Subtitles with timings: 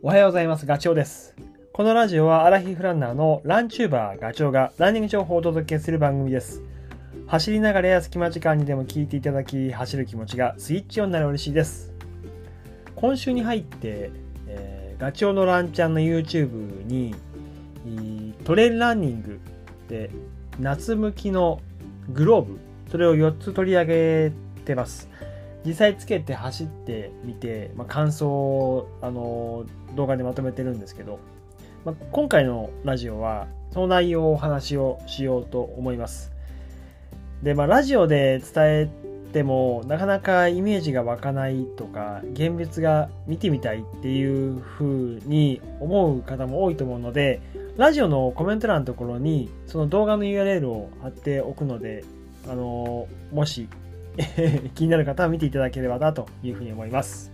[0.00, 0.64] おはようございます。
[0.64, 1.34] ガチョウです。
[1.72, 6.62] このラジオはアラヒフランナーのランチューバーガチョウがランニング情報をお届けする番組です。
[7.26, 11.92] 走りながらや隙間時間にでも聞いていただき、走る気持ちがスイッチオンになる嬉しいです。
[12.94, 14.12] 今週に入って、
[14.46, 17.16] えーガチョウのランちゃんの YouTube に、
[18.44, 19.40] トレイルランニング
[19.88, 20.10] で
[20.60, 21.60] 夏向きの
[22.08, 24.32] グローブ、それを4つ取り上げ
[24.64, 25.08] てます。
[25.64, 29.64] 実際つけて走ってみて、まあ、感想を、あの
[29.96, 31.18] 動画でまとめてるんですけど、
[31.84, 36.32] まあ、今回のラジオはその内容をお話をしようと思います。
[37.42, 38.88] で、まあ、ラジオで伝え
[39.32, 44.86] てもなかなかイメージが湧かないとか現物が見てみたいっていう風
[45.26, 47.40] に思う方も多いと思うので
[47.76, 52.04] ラジオのコメント欄のところにその動画の URL を貼っておくので
[52.48, 53.68] あのもし
[54.74, 57.32] 気になる方は見ていただければなというふうに思います。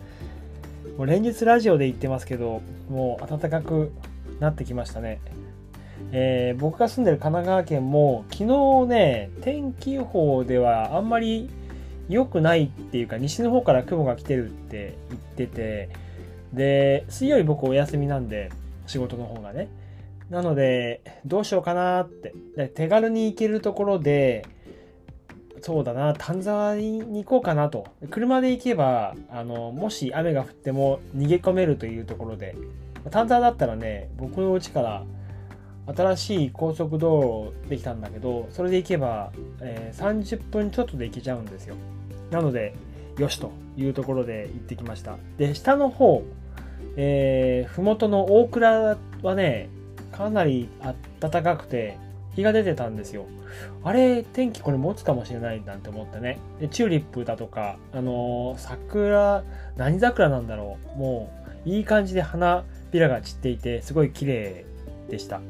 [0.98, 3.92] もう連日ラジオで言ってますけど、もう暖かく
[4.38, 5.20] なってきましたね。
[6.12, 11.48] えー僕が住んでる神奈川県も昨日ね、天気予報ではあんまり
[12.08, 15.88] 良くないっていうか、西の方から雲が来てるって言ってて、
[16.52, 18.50] で、水曜日僕お休みなんで、
[18.86, 19.68] 仕事の方がね。
[20.30, 22.34] なので、どうしようかなって。
[22.68, 24.46] 手軽に行けるところで、
[25.64, 27.86] そうだな、丹沢に行こうかなと。
[28.10, 32.54] 車で行けば、あの、もし雨が降っても逃げ込めるというところで、
[33.10, 35.04] 丹沢だったらね、僕の家から
[35.86, 41.76] 新しい高速道路できたんだけど、それで行けば、えー30分ちょっとで行けちゃうんですよ。
[42.30, 42.74] なので、
[43.16, 45.16] よしというところで行ってきました。
[45.38, 46.24] で、下の方、
[46.96, 49.70] えー、ふもとの大倉はね、
[50.12, 50.68] かなり
[51.20, 51.96] 暖かくて、
[52.34, 53.26] 日が出てたんですよ。
[53.82, 56.38] あれ、天気これ持つかもしれないなんて思ってね。
[56.60, 59.44] でチューリップだとか、あのー桜、
[59.76, 60.98] 何桜なんだろう。
[60.98, 61.30] も
[61.66, 64.64] う、いい感じで花びらが散っていて、すごい綺麗
[65.08, 65.40] でした。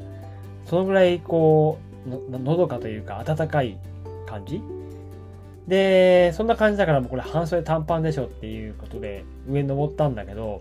[0.66, 3.78] そのぐらい、こう、ののどかというか、暖かい
[4.26, 4.60] 感じ
[5.66, 10.60] で、そんな感じだからもうこれ半袖短パンでしょっていうことで上に登ったんだけど、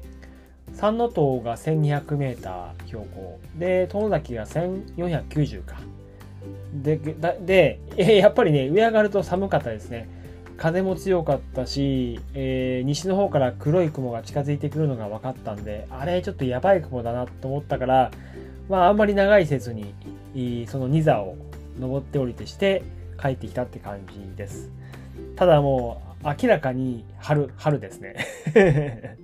[0.74, 3.40] 三の塔が 1200m 標高。
[3.58, 5.76] で、遠崎が1490か。
[6.74, 7.80] で、で、
[8.18, 10.10] やっぱりね、上上がると寒かったですね。
[10.58, 18.12] 風も強かったし、えー西の方から黒い雲が近づいてくるのが分かったんで、あれちょっとやばい雲だなと思ったから、
[18.70, 19.94] まああんまり長いせずに、
[20.68, 21.36] その2座を
[21.80, 22.84] 登って降りてして
[23.22, 24.70] 帰ってきたって感じです。
[25.36, 28.16] ただもう明らかに春、春ですね。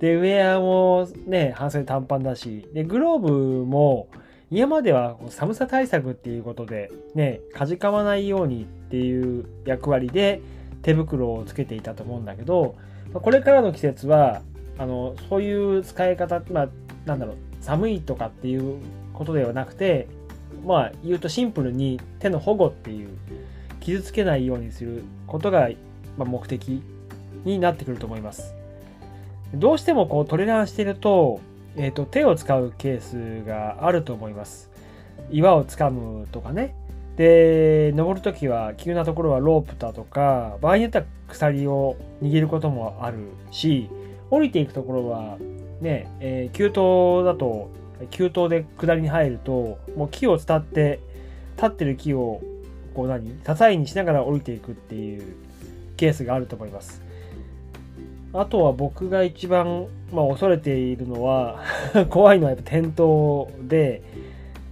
[0.00, 4.08] で、ウェアもね、半袖短パンだし、で、グローブも、
[4.50, 10.40] 今までは寒さ対策っていうことで、ね、かじかまないようにっていう役割で
[10.82, 12.74] 手袋をつけていたと思うんだけど、
[13.12, 14.42] これからの季節は、
[14.78, 16.68] あの、そういう使い方、まあ、
[17.04, 18.78] なんだろう、寒いとかっていう
[19.12, 20.08] ことではなくて、
[20.66, 23.08] まあ、言うとシンプルに手の保護っていう、
[23.80, 25.68] 傷つけないようにすることが、
[26.16, 26.82] ま、目的
[27.44, 28.54] になってくると思います。
[29.54, 31.40] どうしてもこうトレランしてると、
[31.78, 34.70] えー、と手を使うケースがあると思います。
[35.30, 36.74] 岩を掴むとかね。
[37.16, 43.18] で、登るときは急なところはロープだとか、場合によっては鎖を握ることもある
[43.52, 43.88] し、
[44.30, 45.38] 降りていくところは
[45.80, 47.70] ね、えー急登だと、
[48.10, 51.00] 急登で下りに入ると、もう木を伝って、
[51.56, 52.40] 立ってる木を
[52.94, 55.36] こう何支えにしながら降りていくっていう
[55.96, 57.07] ケースがあると思います。
[58.32, 61.62] あとは僕が一番、まあ、恐れているのは
[62.10, 64.02] 怖いのはやっぱ転倒で、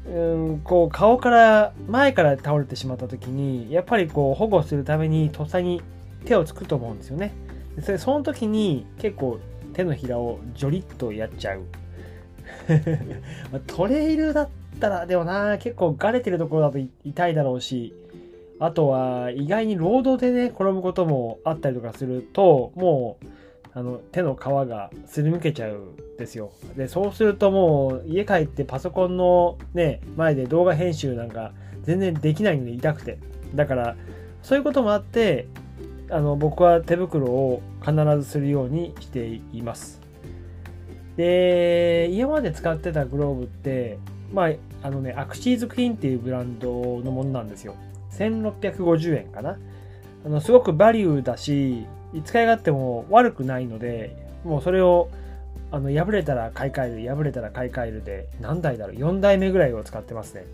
[0.09, 5.81] うん、こう顔から前から倒れてしまった時にやっぱりこう保護するためにとっさに
[6.25, 7.33] 手をつくと思うんですよね。
[7.77, 9.39] でそれその時に結構
[9.73, 11.63] 手のひらをジョリッとやっちゃう。
[13.67, 14.49] トレイルだっ
[14.81, 17.95] たらでもな結構がれてるところだと痛いだろうし
[18.59, 23.27] あとは意外にロードでね転ぶこともあったりとかするともう
[23.77, 26.51] あの手の皮がすりむけちゃうんですよ。
[26.79, 31.53] でそうするともう家帰ってパソコンのね前で動画編集なんか
[31.83, 33.19] 全然できないので痛くて。
[33.55, 33.97] だから
[34.43, 35.47] そういうこともあって
[36.11, 40.01] あの僕は手袋を必ずするようにしています。
[41.19, 43.99] で今まで使ってたグローブって
[44.33, 44.51] まあ
[44.83, 47.75] あのねアクシーズクリーンっていうブランドのものなんですよ。
[48.13, 49.59] 1650円かな。
[50.25, 51.87] あのすごくバリューだし
[52.23, 55.09] 使い勝手も悪くないのでもうそれを
[55.71, 60.45] あの破れたら買い替える破れたら買い替えるで何台だろう4台目ぐらいを使ってますね。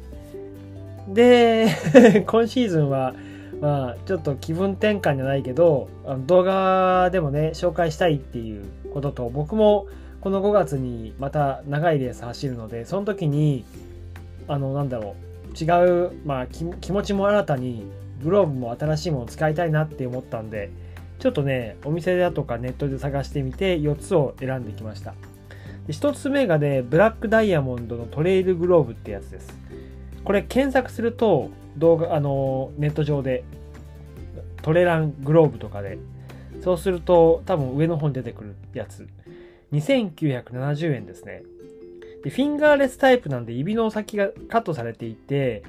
[1.08, 3.14] で 今シーズンは
[3.60, 9.86] まあちょっと気分転換じゃないけどあの動画でもね紹介したいっていうことと僕も
[10.20, 13.64] この5月にまた長いレース走るのでその時に
[14.48, 17.86] あのなんだろう違う、まあ、気持ちも新たに
[18.22, 20.70] グローブも新しいものを使いたいなって思ったんで
[21.22, 25.14] ちょっとねお店だとかネットで探してみて4つを選んできました。
[25.86, 29.54] で1つ目がねブラックダイヤモンドのトレイルグローブってやつです。
[30.24, 33.44] これ検索すると動画あのネット上で
[34.62, 35.96] トレラングローブとかで
[36.60, 39.06] そうすると多分上の方に出てくるやつ。
[39.70, 41.44] 2970円ですね。
[42.24, 45.62] でフィンガーレスタイプなんで指の先がカットされていて、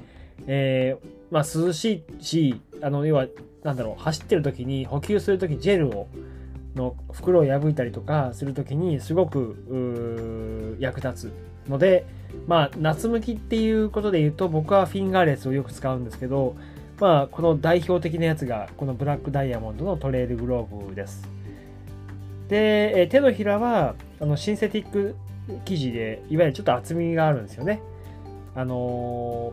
[0.48, 3.28] えー、まあ涼しいしあの要は
[3.64, 6.06] なんだろう走ってる時に補給する時ジェルを
[6.76, 12.04] の袋を破いたりとかする時にすごく役立つので
[12.46, 16.56] まあ夏向きっていうことで言うと僕はフィンガーレスをよく使うんですけど
[17.00, 21.28] まあこの代表的なやつがこのブラックダイヤモンドのトレイルグローブです。
[22.48, 25.16] で、え手のひらはあのシンセティック
[25.64, 27.80] 生地でいわゆるちょっと厚みがあるんですよね。
[28.54, 29.52] あの、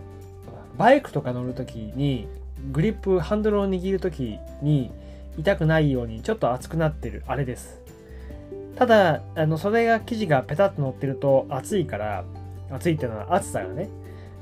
[0.77, 2.27] バイクとか乗るときに
[2.71, 4.91] グリップハンドルを握るときに
[5.37, 7.81] 痛くないようにちょっと厚くなってるあれです。
[8.75, 12.23] ただあのそれが生地がペタッと乗ってると熱いから
[12.69, 13.89] 熱いっていうのは熱さがね。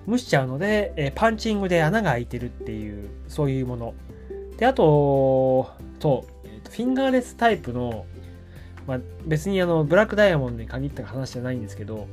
[0.07, 3.93] 蒸しちゃうので、えパンチングで穴が開いてるっていうそういうもの。
[4.57, 8.05] であとそうフィンガーレスタイプの、
[8.87, 12.07] まあ、別にあのブラックダイヤモンドに限った話じゃないんですけど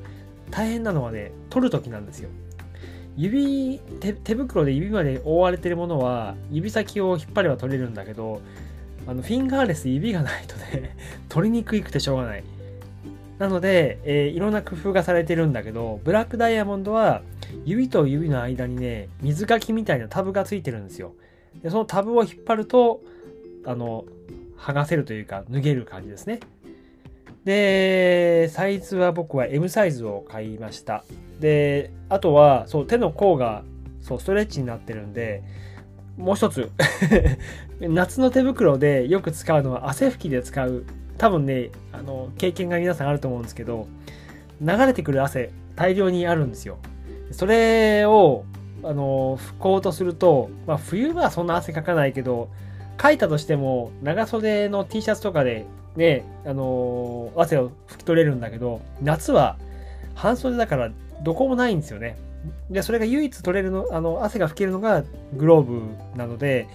[0.50, 2.30] 大変なのはね取る時なんですよ。
[3.16, 8.42] 指手袋で指まで覆われてるものは指先を引っ張れば取れるんだけど
[9.06, 10.96] あのフィンガーレス指がないとね
[11.28, 12.44] 取りにくいくてしょうがない。
[13.38, 17.20] なので、えー、いろんな工夫がされてるんだけどブラックダイヤモンドは
[17.66, 21.14] 指と指の間にね水かきみたいなタブがついてるんですよ。
[21.62, 23.02] でそのタブを引っ張ると
[23.64, 24.04] あの
[24.56, 26.40] 剥がせるというか脱げる感じですね。
[27.46, 31.04] でサイズは僕は M サイズを買いました。
[31.40, 33.62] であとはそう手の甲が
[34.02, 35.44] そうストレッチになってるんで
[36.16, 36.70] もう一つ
[37.80, 40.84] 夏の手袋でよく使うのは汗拭きで使う。
[41.18, 43.86] 多分ねあの経験が皆さんあると思うんですけど
[44.60, 46.76] 流れてくる汗大量にあるんですよ。
[47.30, 48.44] それを
[48.82, 52.50] あの拭こうとすると、まあ、冬はそんな汗かかないけど
[52.96, 55.64] かいたとしても長袖の T シャツとかで
[55.96, 59.56] ねあの汗を拭き取れるんだけど夏は
[60.14, 60.90] 半袖だから
[61.22, 62.16] どこもないんですよね。
[62.70, 65.04] で、それが唯一取れるの、あの、汗が拭けるのが
[65.34, 65.82] グローブ
[66.16, 66.68] なので、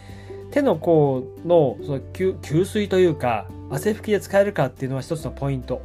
[0.52, 5.82] 手の甲のその吸吸水というか、汗拭きで使えるかっていうのは一つのポイント。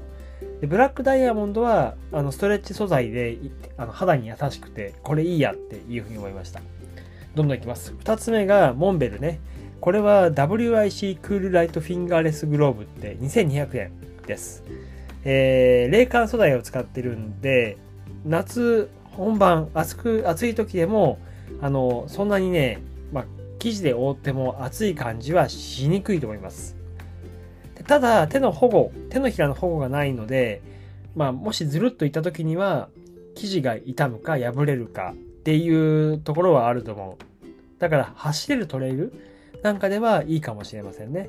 [0.60, 3.38] でブラックダイヤモンドはあのストレッチ素材で
[3.76, 6.60] あの肌に優しくて、これいいやっていうふうに思いました。
[7.34, 7.94] どんどんいきます。
[7.98, 9.38] 二つ目がモンベルね。
[9.80, 13.92] これは WIC クールライトフィンガーレスグローブって2200円
[14.26, 14.64] です。
[15.24, 17.78] えー、冷感素材を使ってるんで、
[18.24, 21.18] 夏本番暑く暑い時でも
[21.60, 22.82] あのそんなにね、
[23.12, 23.24] まあ、
[23.58, 26.76] 生地で覆っても暑い感じはしにくいと思います
[27.86, 30.60] ただ手の保護手のひらの保護がないので、
[31.14, 32.88] まあ、もしずるっといった時には
[33.36, 37.46] 生地が傷むか破れるかっていうところはあると思う
[37.78, 39.12] だから走れるトレイル
[39.66, 41.28] なんかではいいかもしれませんね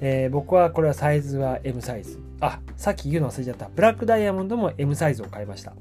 [0.00, 2.20] えー、僕はこれはサイズは M サイズ。
[2.40, 3.68] あ、さっき言うの忘れちゃった。
[3.74, 5.72] ブラックダイヤモンドも M サイズを買いました。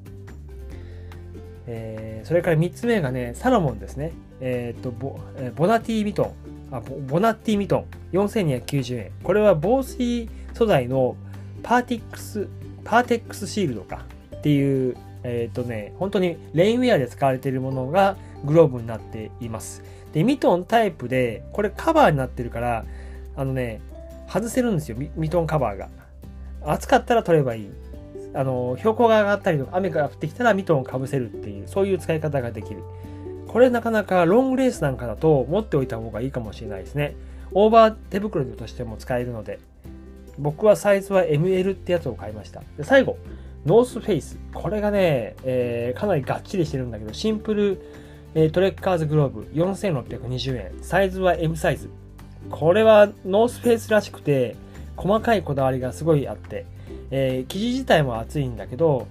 [1.68, 4.14] えー、それから3つ目がね、サロモンですね。
[4.40, 5.20] えっ、とボ、
[5.56, 6.34] ボナティミト
[6.72, 6.76] ン。
[6.76, 7.86] あボ、ボナティミトン。
[8.14, 9.12] 4290円。
[9.22, 11.16] これは防水素材の
[11.62, 12.48] パーティックス、
[12.84, 14.04] Pertex Shield か
[14.36, 19.84] っていう、えっ、ー、とね、本当にレインウェアで使われているものがグローブになっています。
[20.14, 22.86] で、ミトンタイプで、これカバーになってるから、
[23.36, 23.82] あのね、
[24.28, 25.90] 外せるんですよ、ミトンカバーが。
[26.66, 27.70] 暑かったら取ればいい。
[28.34, 32.84] あの標高が上がったりとか雨が降ってきたらミトンをかぶせるっていうそういう使い方ができる。
[33.48, 37.16] これなかなかロングレースなんかだと持っておいた方がいいかもしれないですね。
[37.54, 39.60] オーバー手袋としても使えるので。
[40.38, 42.62] 僕はサイズは ML ってやつを買いました。
[42.78, 43.18] で最後
[43.66, 44.38] ノースフェイス。
[44.54, 47.82] これがね、えー、かなりがっちりしてるんだけどシンプル、
[48.40, 51.90] え、トレッカーズグローブ4620円サイズは M サイズ
[52.50, 54.56] これはノースフェイスらしくて
[54.96, 56.66] 細かいこだわりがすごいあって
[57.12, 59.08] えー、生地自体も厚いんだけど、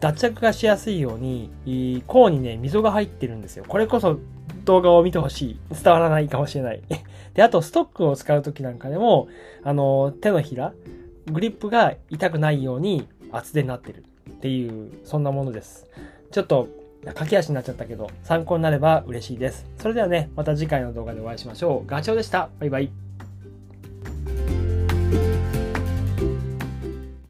[0.00, 3.64] 脱着がしやすいように、甲にね、溝が入ってるんですよ。
[3.66, 4.18] これこそ
[4.64, 5.58] 動画を見てほしい。
[5.82, 6.82] 伝わらないかもしれない。
[7.34, 9.28] で、あとストックを使う時なんかでも、
[9.62, 10.72] あの、手のひら、
[11.30, 15.86] グリップが痛くないように厚手になってるっていう、そんなものです。
[16.30, 16.68] ちょっと
[17.04, 19.66] 駆け足になっちゃったけど、参考になれば嬉しいです。
[19.78, 21.86] それではね、また次回の動画でお会いしましょう。
[21.86, 22.48] ガチョウでした。
[22.58, 23.05] バイバイ。